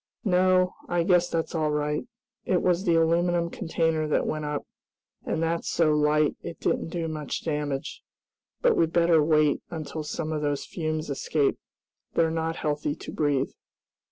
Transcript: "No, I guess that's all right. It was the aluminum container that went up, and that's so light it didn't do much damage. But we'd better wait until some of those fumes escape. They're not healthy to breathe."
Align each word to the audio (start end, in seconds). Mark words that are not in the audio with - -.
"No, 0.25 0.73
I 0.89 1.03
guess 1.03 1.29
that's 1.29 1.53
all 1.53 1.69
right. 1.69 2.07
It 2.43 2.63
was 2.63 2.85
the 2.85 2.95
aluminum 2.95 3.51
container 3.51 4.07
that 4.07 4.25
went 4.25 4.45
up, 4.45 4.65
and 5.27 5.43
that's 5.43 5.69
so 5.69 5.91
light 5.93 6.35
it 6.41 6.59
didn't 6.59 6.87
do 6.87 7.07
much 7.07 7.43
damage. 7.43 8.01
But 8.63 8.75
we'd 8.75 8.91
better 8.93 9.21
wait 9.23 9.61
until 9.69 10.03
some 10.03 10.31
of 10.31 10.41
those 10.41 10.65
fumes 10.65 11.11
escape. 11.11 11.59
They're 12.15 12.31
not 12.31 12.55
healthy 12.55 12.95
to 12.95 13.11
breathe." 13.11 13.51